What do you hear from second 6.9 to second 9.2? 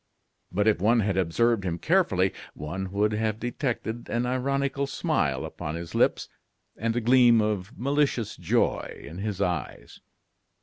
a gleam of malicious joy in